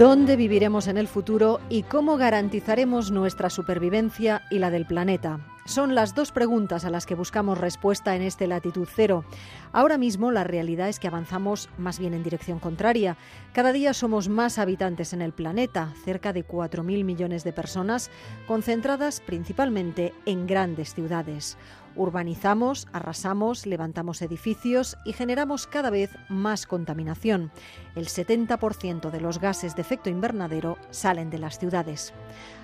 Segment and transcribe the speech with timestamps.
[0.00, 5.40] ¿Dónde viviremos en el futuro y cómo garantizaremos nuestra supervivencia y la del planeta?
[5.66, 9.26] Son las dos preguntas a las que buscamos respuesta en este latitud cero.
[9.72, 13.18] Ahora mismo la realidad es que avanzamos más bien en dirección contraria.
[13.52, 18.10] Cada día somos más habitantes en el planeta, cerca de 4.000 millones de personas,
[18.46, 21.58] concentradas principalmente en grandes ciudades.
[21.96, 27.50] Urbanizamos, arrasamos, levantamos edificios y generamos cada vez más contaminación.
[27.96, 32.12] El 70% de los gases de efecto invernadero salen de las ciudades.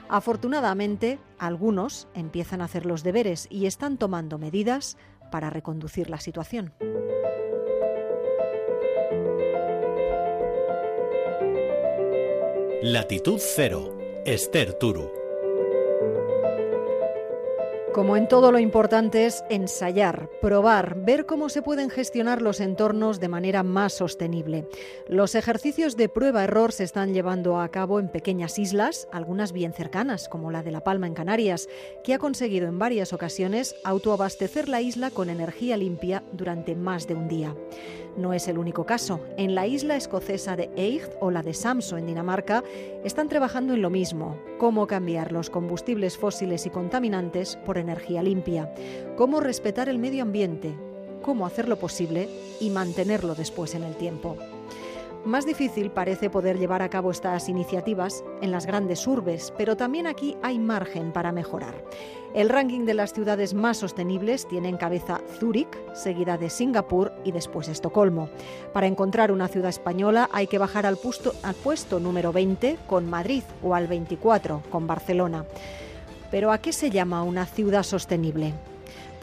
[0.09, 4.97] Afortunadamente, algunos empiezan a hacer los deberes y están tomando medidas
[5.31, 6.73] para reconducir la situación.
[12.83, 15.11] Latitud Cero, Esther Turu.
[17.97, 23.21] Como en todo lo importante es ensayar, probar, ver cómo se pueden gestionar los entornos
[23.21, 24.69] de manera más sostenible.
[25.09, 30.29] Los ejercicios de prueba-error se están llevando a cabo en pequeñas islas, algunas bien cercanas,
[30.29, 31.71] como la de La Palma en Canarias,
[32.05, 37.15] que ha conseguido en varias ocasiones autoabastecer la isla con energía limpia durante más de
[37.15, 37.57] un día.
[38.17, 39.21] No es el único caso.
[39.37, 42.65] En la isla escocesa de Eigth o la de Samso en Dinamarca
[43.05, 48.73] están trabajando en lo mismo, cómo cambiar los combustibles fósiles y contaminantes por energía limpia,
[49.17, 50.75] cómo respetar el medio ambiente,
[51.23, 54.37] cómo hacerlo posible y mantenerlo después en el tiempo.
[55.27, 60.07] Más difícil parece poder llevar a cabo estas iniciativas en las grandes urbes, pero también
[60.07, 61.75] aquí hay margen para mejorar.
[62.37, 67.33] El ranking de las ciudades más sostenibles tiene en cabeza Zúrich, seguida de Singapur y
[67.33, 68.29] después Estocolmo.
[68.75, 73.75] Para encontrar una ciudad española hay que bajar al puesto, número 20 con Madrid o
[73.75, 75.47] al 24 con Barcelona.
[76.31, 78.53] Pero ¿a qué se llama una ciudad sostenible?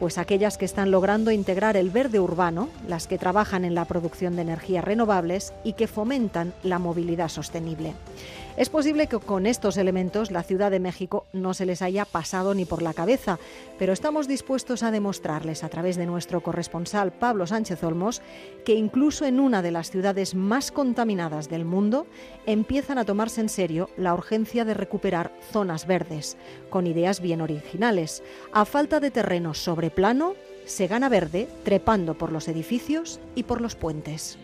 [0.00, 4.34] Pues aquellas que están logrando integrar el verde urbano, las que trabajan en la producción
[4.34, 7.94] de energías renovables y que fomentan la movilidad sostenible.
[8.56, 12.54] Es posible que con estos elementos la Ciudad de México no se les haya pasado
[12.54, 13.40] ni por la cabeza,
[13.80, 18.22] pero estamos dispuestos a demostrarles a través de nuestro corresponsal Pablo Sánchez Olmos
[18.64, 22.06] que incluso en una de las ciudades más contaminadas del mundo
[22.46, 26.36] empiezan a tomarse en serio la urgencia de recuperar zonas verdes,
[26.70, 28.22] con ideas bien originales.
[28.52, 33.60] A falta de terreno sobre plano, se gana verde trepando por los edificios y por
[33.60, 34.38] los puentes.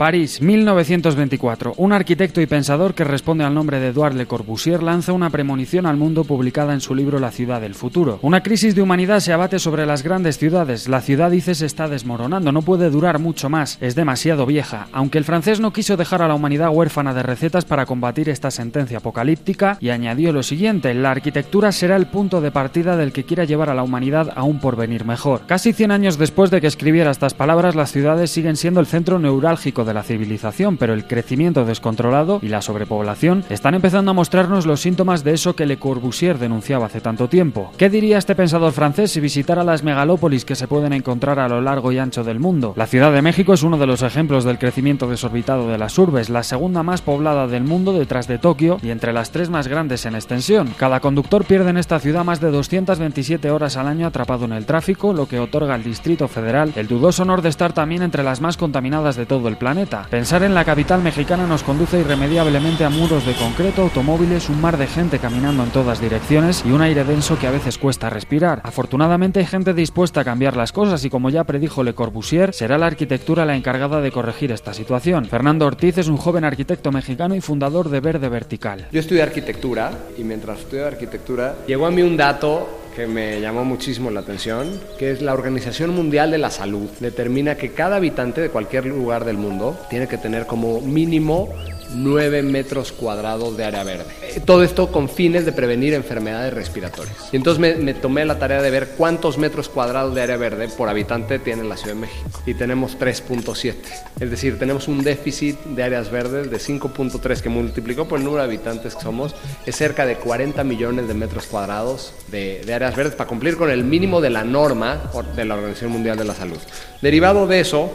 [0.00, 1.74] París, 1924.
[1.76, 5.84] Un arquitecto y pensador que responde al nombre de Edouard Le Corbusier lanza una premonición
[5.84, 8.18] al mundo publicada en su libro La ciudad del futuro.
[8.22, 10.88] Una crisis de humanidad se abate sobre las grandes ciudades.
[10.88, 14.88] La ciudad, dice, se está desmoronando, no puede durar mucho más, es demasiado vieja.
[14.92, 18.50] Aunque el francés no quiso dejar a la humanidad huérfana de recetas para combatir esta
[18.50, 23.24] sentencia apocalíptica y añadió lo siguiente, la arquitectura será el punto de partida del que
[23.24, 25.42] quiera llevar a la humanidad a un porvenir mejor.
[25.46, 29.18] Casi 100 años después de que escribiera estas palabras, las ciudades siguen siendo el centro
[29.18, 34.14] neurálgico de de la civilización, pero el crecimiento descontrolado y la sobrepoblación están empezando a
[34.14, 37.72] mostrarnos los síntomas de eso que Le Corbusier denunciaba hace tanto tiempo.
[37.76, 41.60] ¿Qué diría este pensador francés si visitara las megalópolis que se pueden encontrar a lo
[41.60, 42.72] largo y ancho del mundo?
[42.76, 46.30] La Ciudad de México es uno de los ejemplos del crecimiento desorbitado de las urbes,
[46.30, 50.06] la segunda más poblada del mundo detrás de Tokio y entre las tres más grandes
[50.06, 50.72] en extensión.
[50.76, 54.66] Cada conductor pierde en esta ciudad más de 227 horas al año atrapado en el
[54.66, 58.40] tráfico, lo que otorga al Distrito Federal el dudoso honor de estar también entre las
[58.40, 59.79] más contaminadas de todo el planeta
[60.10, 64.76] Pensar en la capital mexicana nos conduce irremediablemente a muros de concreto, automóviles, un mar
[64.76, 68.60] de gente caminando en todas direcciones y un aire denso que a veces cuesta respirar.
[68.64, 72.78] Afortunadamente hay gente dispuesta a cambiar las cosas y como ya predijo Le Corbusier, será
[72.78, 75.26] la arquitectura la encargada de corregir esta situación.
[75.26, 78.88] Fernando Ortiz es un joven arquitecto mexicano y fundador de Verde Vertical.
[78.92, 83.64] Yo estudié arquitectura y mientras estudié arquitectura llegó a mí un dato que me llamó
[83.64, 86.88] muchísimo la atención, que es la Organización Mundial de la Salud.
[87.00, 91.48] Determina que cada habitante de cualquier lugar del mundo tiene que tener como mínimo
[91.94, 94.06] 9 metros cuadrados de área verde.
[94.22, 97.16] Eh, todo esto con fines de prevenir enfermedades respiratorias.
[97.32, 100.88] Y entonces me, tomé la tarea de ver cuántos metros cuadrados de área verde por
[100.88, 102.28] habitante tiene la Ciudad de México.
[102.46, 103.74] Y tenemos 3.7.
[104.20, 108.42] Es decir, tenemos un déficit de áreas verdes de 5.3 que multiplicó por el número
[108.42, 109.34] de habitantes que somos.
[109.66, 113.70] Es cerca de 40 millones de metros cuadrados de, de áreas verdes para cumplir con
[113.70, 116.58] el mínimo de la norma de la Organización Mundial de la Salud.
[117.02, 117.90] Derivado de eso,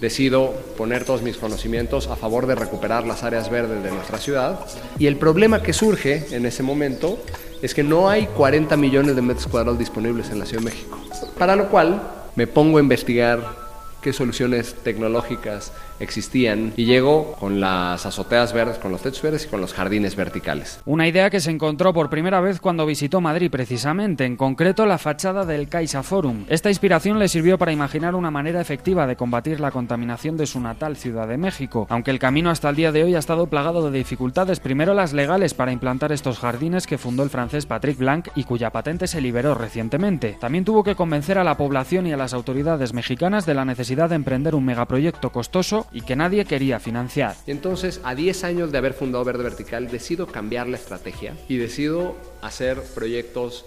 [0.00, 4.60] decido poner todos mis conocimientos a favor de recuperar las áreas verdes de nuestra ciudad.
[4.98, 7.18] Y el problema que surge en ese momento
[7.62, 10.98] es que no hay 40 millones de metros cuadrados disponibles en la Ciudad de México.
[11.38, 12.00] Para lo cual
[12.34, 13.40] me pongo a investigar
[14.00, 19.48] qué soluciones tecnológicas existían y llegó con las azoteas verdes, con los techos verdes y
[19.48, 20.80] con los jardines verticales.
[20.84, 24.98] Una idea que se encontró por primera vez cuando visitó Madrid precisamente, en concreto la
[24.98, 26.44] fachada del Caixa Forum.
[26.48, 30.60] Esta inspiración le sirvió para imaginar una manera efectiva de combatir la contaminación de su
[30.60, 33.90] natal Ciudad de México, aunque el camino hasta el día de hoy ha estado plagado
[33.90, 38.28] de dificultades, primero las legales para implantar estos jardines que fundó el francés Patrick Blanc
[38.34, 40.36] y cuya patente se liberó recientemente.
[40.40, 44.08] También tuvo que convencer a la población y a las autoridades mexicanas de la necesidad
[44.08, 47.34] de emprender un megaproyecto costoso y que nadie quería financiar.
[47.46, 52.16] Entonces, a 10 años de haber fundado Verde Vertical, decido cambiar la estrategia y decido
[52.42, 53.64] hacer proyectos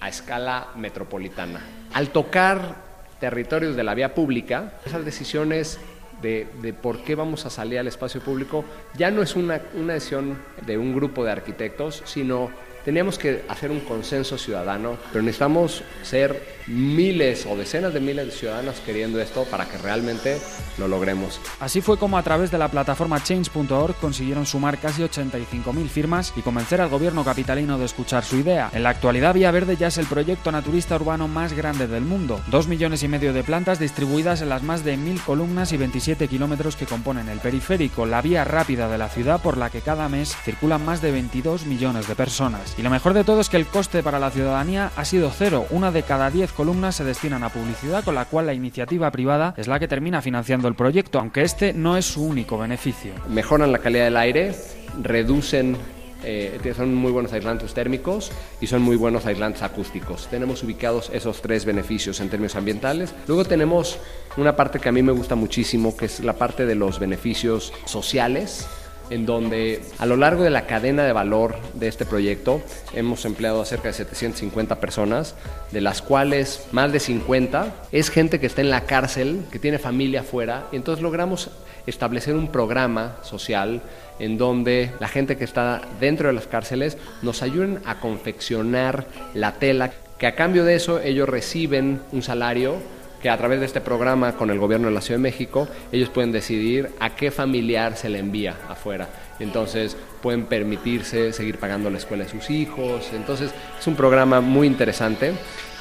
[0.00, 1.60] a escala metropolitana.
[1.94, 2.76] Al tocar
[3.20, 5.78] territorios de la vía pública, esas decisiones
[6.20, 8.64] de, de, por qué vamos a salir al espacio público
[8.96, 12.50] ya no es una, una decisión de un grupo de arquitectos, sino
[12.84, 18.32] teníamos que hacer un consenso ciudadano, pero necesitamos ser miles o decenas de miles de
[18.32, 20.38] ciudadanos queriendo esto para que realmente
[20.78, 21.40] lo logremos.
[21.60, 26.42] Así fue como a través de la plataforma change.org consiguieron sumar casi 85.000 firmas y
[26.42, 28.70] convencer al gobierno capitalino de escuchar su idea.
[28.72, 32.40] En la actualidad Vía Verde ya es el proyecto naturista urbano más grande del mundo.
[32.48, 36.28] Dos millones y medio de plantas distribuidas en las más de mil columnas y 27
[36.28, 40.08] kilómetros que componen el periférico, la vía rápida de la ciudad por la que cada
[40.08, 42.71] mes circulan más de 22 millones de personas.
[42.78, 45.66] Y lo mejor de todo es que el coste para la ciudadanía ha sido cero.
[45.70, 49.54] Una de cada 10 columnas se destinan a publicidad, con la cual la iniciativa privada
[49.56, 53.12] es la que termina financiando el proyecto, aunque este no es su único beneficio.
[53.28, 54.54] Mejoran la calidad del aire,
[55.00, 55.76] reducen
[56.24, 58.30] eh, son muy buenos aislantes térmicos
[58.60, 60.28] y son muy buenos aislantes acústicos.
[60.30, 63.12] Tenemos ubicados esos tres beneficios en términos ambientales.
[63.26, 63.98] Luego tenemos
[64.36, 67.72] una parte que a mí me gusta muchísimo, que es la parte de los beneficios
[67.86, 68.66] sociales
[69.12, 72.62] en donde a lo largo de la cadena de valor de este proyecto
[72.94, 75.34] hemos empleado a cerca de 750 personas,
[75.70, 79.78] de las cuales más de 50 es gente que está en la cárcel, que tiene
[79.78, 81.50] familia afuera, y entonces logramos
[81.86, 83.82] establecer un programa social
[84.18, 89.54] en donde la gente que está dentro de las cárceles nos ayuden a confeccionar la
[89.54, 92.76] tela, que a cambio de eso ellos reciben un salario
[93.22, 96.08] que a través de este programa con el gobierno de la Ciudad de México, ellos
[96.08, 99.08] pueden decidir a qué familiar se le envía afuera.
[99.38, 103.10] Entonces pueden permitirse seguir pagando la escuela de sus hijos.
[103.12, 105.34] Entonces es un programa muy interesante.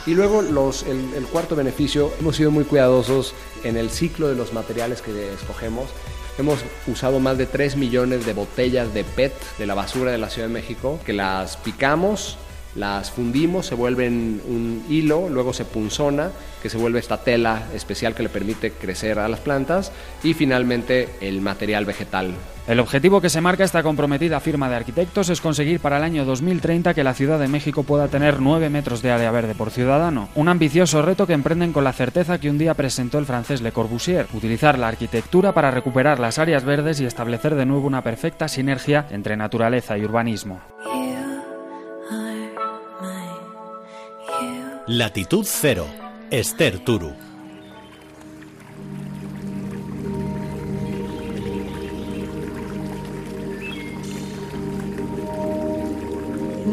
[0.06, 3.34] Y luego los, el, el cuarto beneficio, hemos sido muy cuidadosos
[3.64, 5.90] en el ciclo de los materiales que escogemos.
[6.38, 10.30] Hemos usado más de 3 millones de botellas de PET de la basura de la
[10.30, 12.38] Ciudad de México, que las picamos,
[12.76, 16.32] las fundimos, se vuelven un hilo, luego se punzona,
[16.62, 19.92] que se vuelve esta tela especial que le permite crecer a las plantas
[20.24, 22.34] y finalmente el material vegetal.
[22.68, 26.26] El objetivo que se marca esta comprometida firma de arquitectos es conseguir para el año
[26.26, 30.30] 2030 que la Ciudad de México pueda tener 9 metros de área verde por ciudadano,
[30.36, 33.72] un ambicioso reto que emprenden con la certeza que un día presentó el francés Le
[33.72, 38.48] Corbusier, utilizar la arquitectura para recuperar las áreas verdes y establecer de nuevo una perfecta
[38.48, 40.62] sinergia entre naturaleza y urbanismo.
[44.94, 45.86] Latitud Cero,
[46.32, 47.14] Esther Turu.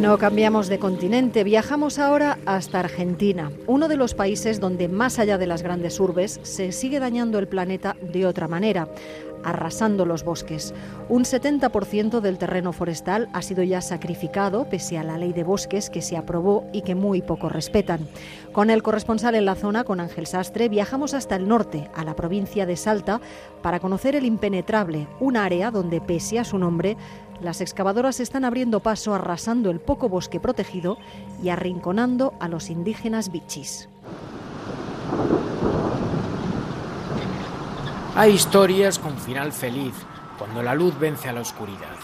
[0.00, 5.38] No cambiamos de continente, viajamos ahora hasta Argentina, uno de los países donde más allá
[5.38, 8.88] de las grandes urbes se sigue dañando el planeta de otra manera,
[9.44, 10.75] arrasando los bosques.
[11.08, 15.91] Un 70% del terreno forestal ha sido ya sacrificado pese a la ley de bosques
[15.91, 18.08] que se aprobó y que muy poco respetan.
[18.53, 22.17] Con el corresponsal en la zona, con Ángel Sastre, viajamos hasta el norte, a la
[22.17, 23.20] provincia de Salta,
[23.63, 26.96] para conocer el impenetrable, un área donde pese a su nombre,
[27.41, 30.98] las excavadoras están abriendo paso arrasando el poco bosque protegido
[31.43, 33.89] y arrinconando a los indígenas bichis.
[38.15, 39.94] Hay historias con final feliz,
[40.38, 41.96] cuando la luz vence a la oscuridad.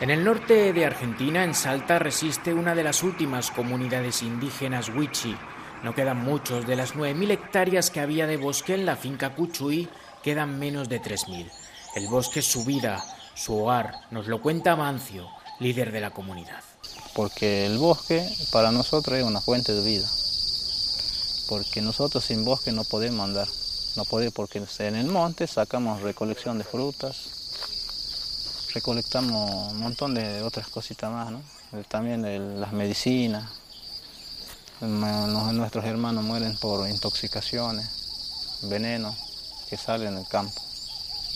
[0.00, 5.36] En el norte de Argentina, en Salta, resiste una de las últimas comunidades indígenas Wichi.
[5.84, 9.88] No quedan muchos, de las 9.000 hectáreas que había de bosque en la finca Cuchuy,
[10.22, 11.50] quedan menos de 3.000.
[11.94, 15.28] El bosque es su vida, su hogar, nos lo cuenta Mancio,
[15.60, 16.62] líder de la comunidad.
[17.14, 20.08] Porque el bosque para nosotros es una fuente de vida.
[21.48, 23.48] Porque nosotros sin bosque no podemos andar.
[23.96, 27.30] No podemos porque en el monte sacamos recolección de frutas,
[28.72, 31.42] recolectamos un montón de otras cositas más, ¿no?
[31.88, 33.50] También el, las medicinas.
[34.80, 37.86] Nuestros hermanos mueren por intoxicaciones,
[38.62, 39.14] veneno
[39.68, 40.60] que sale en el campo.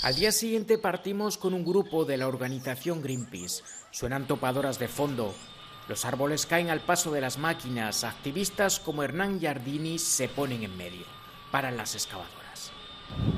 [0.03, 3.63] Al día siguiente partimos con un grupo de la organización Greenpeace.
[3.91, 5.35] Suenan topadoras de fondo.
[5.89, 8.05] Los árboles caen al paso de las máquinas.
[8.05, 11.07] Activistas como Hernán Giardini se ponen en medio.
[11.51, 12.44] Paran las excavadoras.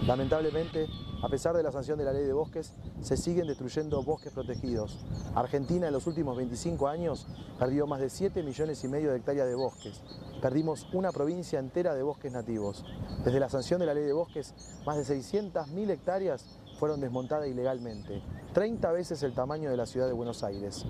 [0.07, 0.87] Lamentablemente,
[1.23, 4.99] a pesar de la sanción de la ley de bosques, se siguen destruyendo bosques protegidos.
[5.35, 7.27] Argentina en los últimos 25 años
[7.59, 10.03] perdió más de 7 millones y medio de hectáreas de bosques.
[10.41, 12.85] Perdimos una provincia entera de bosques nativos.
[13.25, 14.55] Desde la sanción de la ley de bosques,
[14.87, 16.45] más de 600.000 hectáreas
[16.79, 20.85] fueron desmontadas ilegalmente, 30 veces el tamaño de la ciudad de Buenos Aires.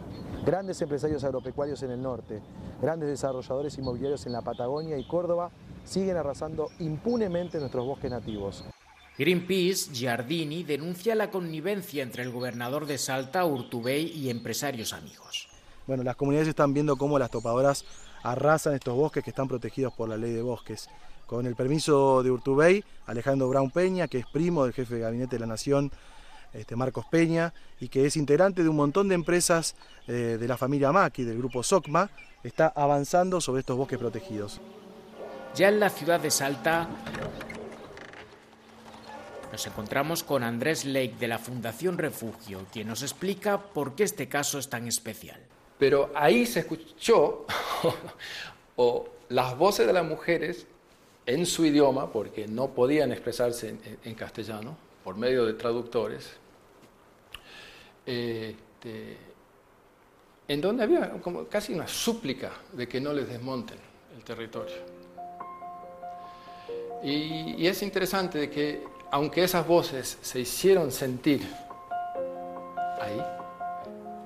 [0.44, 2.42] Grandes empresarios agropecuarios en el norte,
[2.82, 5.50] grandes desarrolladores inmobiliarios en la Patagonia y Córdoba
[5.86, 8.64] siguen arrasando impunemente nuestros bosques nativos.
[9.18, 15.48] Greenpeace, Giardini, denuncia la connivencia entre el gobernador de Salta, Urtubey, y empresarios amigos.
[15.86, 17.84] Bueno, las comunidades están viendo cómo las topadoras
[18.22, 20.90] arrasan estos bosques que están protegidos por la ley de bosques.
[21.26, 25.36] Con el permiso de Urtubey, Alejandro Brown Peña, que es primo del jefe de gabinete
[25.36, 25.90] de la Nación,
[26.52, 29.76] este, Marcos Peña, y que es integrante de un montón de empresas
[30.08, 32.10] eh, de la familia Maki, del grupo SOCMA,
[32.42, 34.60] está avanzando sobre estos bosques protegidos.
[35.56, 36.86] Ya en la ciudad de Salta,
[39.50, 44.28] nos encontramos con Andrés Lake de la Fundación Refugio, quien nos explica por qué este
[44.28, 45.40] caso es tan especial.
[45.78, 47.46] Pero ahí se escuchó
[48.76, 50.66] o las voces de las mujeres
[51.24, 56.32] en su idioma, porque no podían expresarse en, castellano, por medio de traductores,
[58.04, 59.16] este,
[60.48, 63.78] en donde había como casi una súplica de que no les desmonten
[64.14, 64.95] el territorio.
[67.06, 71.46] Y, es interesante de que aunque esas voces se hicieron sentir
[73.00, 73.22] ahí,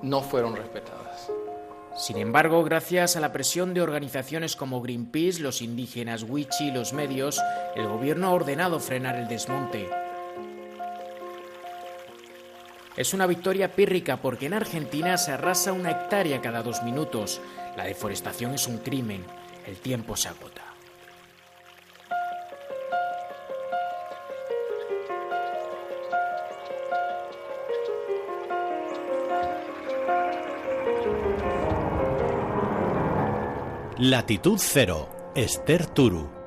[0.01, 1.29] no fueron respetadas.
[1.95, 6.91] Sin embargo, gracias a la presión de organizaciones como Greenpeace, los indígenas Wichi y los
[6.93, 7.39] medios,
[7.75, 9.87] el gobierno ha ordenado frenar el desmonte.
[12.97, 17.41] Es una victoria pírrica porque en Argentina se arrasa una hectárea cada dos minutos.
[17.77, 19.23] La deforestación es un crimen.
[19.67, 20.70] El tiempo se agota.
[34.03, 36.40] Latitud Cero, Esther Turu.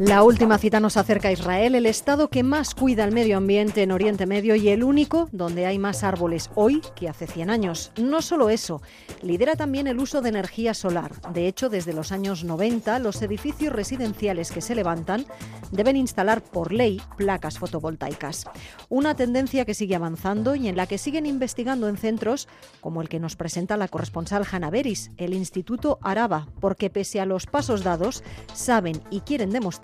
[0.00, 3.84] La última cita nos acerca a Israel, el estado que más cuida el medio ambiente
[3.84, 7.92] en Oriente Medio y el único donde hay más árboles hoy que hace 100 años.
[7.96, 8.82] No solo eso,
[9.22, 11.12] lidera también el uso de energía solar.
[11.32, 15.26] De hecho, desde los años 90, los edificios residenciales que se levantan
[15.70, 18.46] deben instalar por ley placas fotovoltaicas.
[18.88, 22.48] Una tendencia que sigue avanzando y en la que siguen investigando en centros
[22.80, 27.26] como el que nos presenta la corresponsal Hanna Beris, el Instituto Araba, porque pese a
[27.26, 28.24] los pasos dados,
[28.54, 29.83] saben y quieren demostrar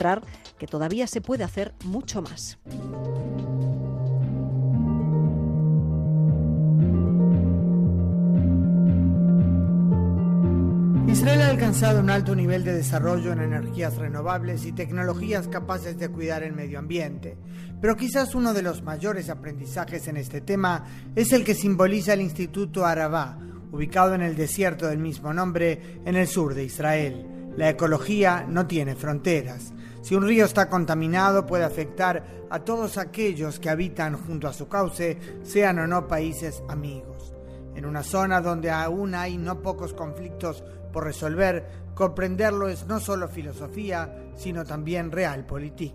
[0.59, 2.59] que todavía se puede hacer mucho más.
[11.07, 16.09] Israel ha alcanzado un alto nivel de desarrollo en energías renovables y tecnologías capaces de
[16.09, 17.37] cuidar el medio ambiente,
[17.81, 22.23] pero quizás uno de los mayores aprendizajes en este tema es el que simboliza el
[22.23, 23.39] Instituto Arabá,
[23.73, 27.40] ubicado en el desierto del mismo nombre en el sur de Israel.
[27.57, 29.73] La ecología no tiene fronteras.
[30.03, 34.69] Si un río está contaminado puede afectar a todos aquellos que habitan junto a su
[34.69, 37.35] cauce, sean o no países amigos.
[37.75, 43.29] En una zona donde aún hay no pocos conflictos por resolver, comprenderlo es no solo
[43.29, 45.95] filosofía, sino también realpolitik.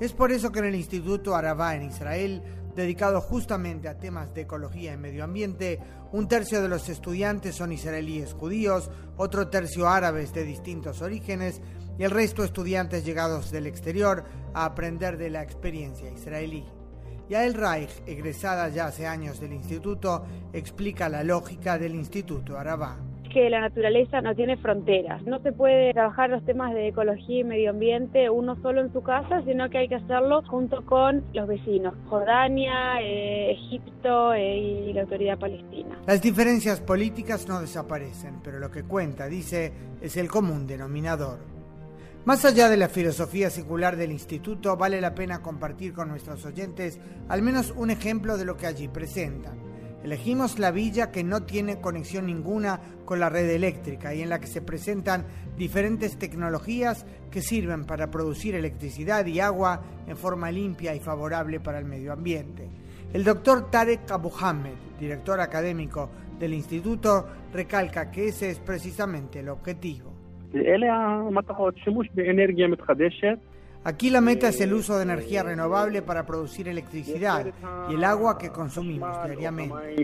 [0.00, 2.42] Es por eso que en el Instituto Arabá en Israel,
[2.76, 5.80] dedicado justamente a temas de ecología y medio ambiente,
[6.12, 11.60] un tercio de los estudiantes son israelíes judíos, otro tercio árabes de distintos orígenes
[11.98, 16.64] y el resto estudiantes llegados del exterior a aprender de la experiencia israelí.
[17.28, 22.98] Yael Reich, egresada ya hace años del instituto, explica la lógica del Instituto Arabá
[23.36, 25.22] que la naturaleza no tiene fronteras.
[25.24, 29.02] No se puede trabajar los temas de ecología y medio ambiente uno solo en su
[29.02, 34.56] casa, sino que hay que hacerlo junto con los vecinos, Jordania, eh, Egipto eh,
[34.88, 36.00] y la autoridad palestina.
[36.06, 41.38] Las diferencias políticas no desaparecen, pero lo que cuenta, dice, es el común denominador.
[42.24, 46.98] Más allá de la filosofía secular del instituto, vale la pena compartir con nuestros oyentes
[47.28, 49.65] al menos un ejemplo de lo que allí presentan.
[50.04, 54.38] Elegimos la villa que no tiene conexión ninguna con la red eléctrica y en la
[54.38, 55.24] que se presentan
[55.56, 61.78] diferentes tecnologías que sirven para producir electricidad y agua en forma limpia y favorable para
[61.78, 62.68] el medio ambiente.
[63.12, 70.12] El doctor Tarek Abuhamed, director académico del instituto, recalca que ese es precisamente el objetivo.
[73.86, 77.46] Aquí la meta es el uso de energía renovable para producir electricidad
[77.88, 79.94] y el agua que consumimos diariamente.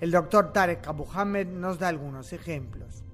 [0.00, 1.06] El doctor Tarek Abu
[1.46, 3.04] nos da algunos ejemplos.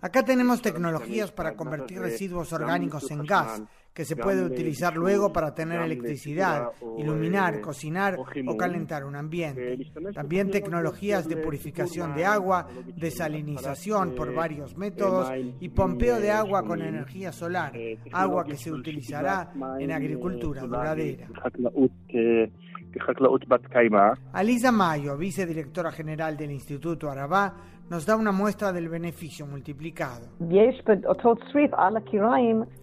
[0.00, 3.62] Acá tenemos tecnologías para convertir residuos orgánicos en gas,
[3.96, 9.90] que se puede utilizar luego para tener electricidad, iluminar, cocinar o calentar un ambiente.
[10.12, 16.82] También tecnologías de purificación de agua, desalinización por varios métodos y pompeo de agua con
[16.82, 17.72] energía solar,
[18.12, 21.28] agua que se utilizará en agricultura duradera.
[24.32, 27.54] Alisa Mayo, vicedirectora general del Instituto Arabá,
[27.88, 30.26] nos da una muestra del beneficio multiplicado.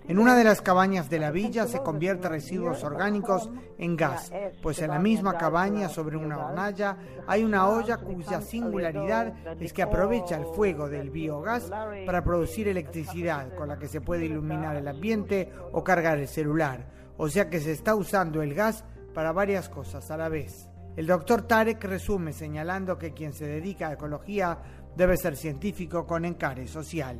[0.08, 4.32] En una de las cabañas de la villa se convierte residuos orgánicos en gas,
[4.62, 9.84] pues en la misma cabaña sobre una hornalla hay una olla cuya singularidad es que
[9.84, 11.70] aprovecha el fuego del biogás
[12.06, 16.88] para producir electricidad con la que se puede iluminar el ambiente o cargar el celular.
[17.18, 20.70] O sea que se está usando el gas para varias cosas a la vez.
[20.96, 24.60] El doctor Tarek resume señalando que quien se dedica a ecología
[24.96, 27.20] debe ser científico con encare social.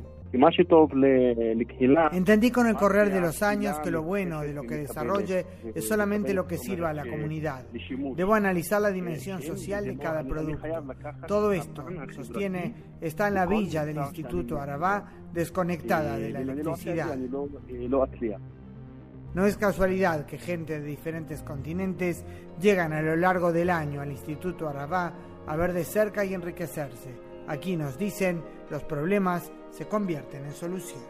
[2.12, 5.86] Entendí con el correr de los años que lo bueno de lo que desarrolle es
[5.86, 7.66] solamente lo que sirva a la comunidad.
[8.16, 10.66] Debo analizar la dimensión social de cada producto.
[11.28, 17.16] Todo esto, sostiene, está en la villa del Instituto Arabá, desconectada de la electricidad.
[19.34, 22.24] No es casualidad que gente de diferentes continentes
[22.60, 25.12] llegan a lo largo del año al Instituto Arabá
[25.46, 27.23] a ver de cerca y enriquecerse.
[27.46, 31.02] Aquí nos dicen, los problemas se convierten en solución.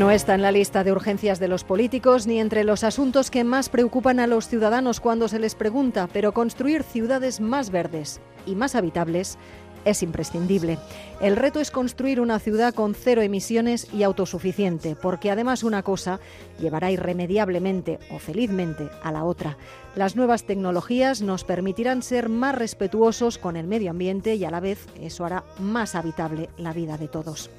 [0.00, 3.44] No está en la lista de urgencias de los políticos ni entre los asuntos que
[3.44, 8.54] más preocupan a los ciudadanos cuando se les pregunta, pero construir ciudades más verdes y
[8.54, 9.36] más habitables
[9.84, 10.78] es imprescindible.
[11.20, 16.20] El reto es construir una ciudad con cero emisiones y autosuficiente, porque además una cosa
[16.58, 19.56] llevará irremediablemente o felizmente a la otra.
[19.96, 24.60] Las nuevas tecnologías nos permitirán ser más respetuosos con el medio ambiente y a la
[24.60, 27.50] vez eso hará más habitable la vida de todos.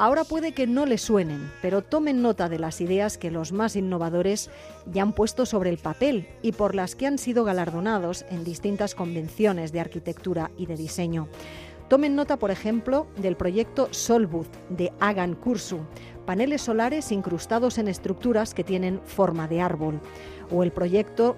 [0.00, 3.76] Ahora puede que no les suenen, pero tomen nota de las ideas que los más
[3.76, 4.48] innovadores
[4.90, 8.94] ya han puesto sobre el papel y por las que han sido galardonados en distintas
[8.94, 11.28] convenciones de arquitectura y de diseño.
[11.88, 15.80] Tomen nota, por ejemplo, del proyecto Solbud de Agan Kursu,
[16.24, 20.00] paneles solares incrustados en estructuras que tienen forma de árbol,
[20.50, 21.36] o el proyecto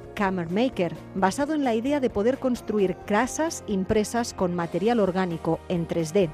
[0.50, 6.30] Maker, basado en la idea de poder construir casas impresas con material orgánico en 3D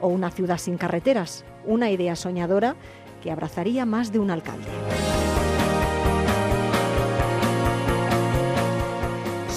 [0.00, 2.76] o una ciudad sin carreteras, una idea soñadora
[3.22, 4.68] que abrazaría más de un alcalde.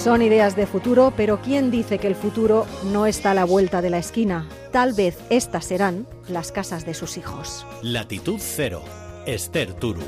[0.02, 3.80] Son ideas de futuro, pero ¿quién dice que el futuro no está a la vuelta
[3.80, 4.48] de la esquina?
[4.72, 7.64] Tal vez estas serán las casas de sus hijos.
[7.82, 8.82] Latitud Cero,
[9.26, 10.02] Esther Turu.